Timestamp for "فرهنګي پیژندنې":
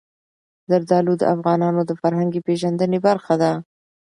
2.01-2.99